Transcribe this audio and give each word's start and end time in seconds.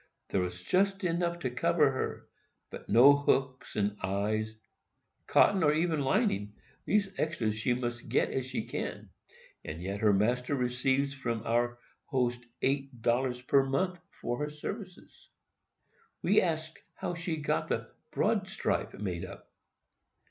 There 0.29 0.41
was 0.41 0.63
just 0.63 1.03
enough 1.03 1.37
to 1.41 1.51
cover 1.51 1.91
her, 1.91 2.27
but 2.71 2.89
no 2.89 3.15
hooks 3.17 3.75
and 3.75 3.97
eyes, 4.01 4.55
cotton, 5.27 5.61
or 5.63 5.71
even 5.73 5.99
lining; 6.01 6.53
these 6.87 7.19
extras 7.19 7.55
she 7.55 7.75
must 7.75 8.09
get 8.09 8.31
as 8.31 8.47
she 8.47 8.63
can; 8.65 9.11
and 9.63 9.79
yet 9.79 9.99
her 9.99 10.11
master 10.11 10.55
receives 10.55 11.13
from 11.13 11.43
our 11.45 11.77
host 12.05 12.43
eight 12.63 13.03
dollars 13.03 13.43
per 13.43 13.63
month 13.63 13.99
for 14.21 14.39
her 14.39 14.49
services. 14.49 15.29
We 16.23 16.41
asked 16.41 16.79
how 16.95 17.13
she 17.13 17.37
got 17.37 17.67
the 17.67 17.91
"broad 18.09 18.47
stripe" 18.47 18.95
made 18.95 19.23
up. 19.23 19.51